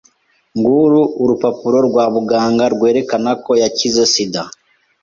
[0.57, 4.43] Nguru urupapuro rwa muganga rwerekanako yakize SIDA